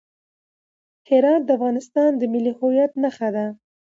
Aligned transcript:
هرات 1.09 1.41
د 1.45 1.49
افغانستان 1.57 2.09
د 2.17 2.21
ملي 2.33 2.51
هویت 2.59 2.91
نښه 3.03 3.29
ده. 3.35 3.45